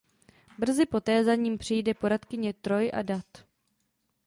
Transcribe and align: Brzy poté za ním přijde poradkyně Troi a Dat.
Brzy 0.57 0.85
poté 0.85 1.23
za 1.23 1.35
ním 1.35 1.57
přijde 1.57 1.93
poradkyně 1.93 2.53
Troi 2.53 2.91
a 2.91 3.01
Dat. 3.01 3.27